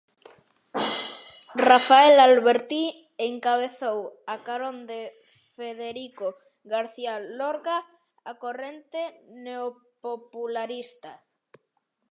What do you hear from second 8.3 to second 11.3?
a corrente neopopularista.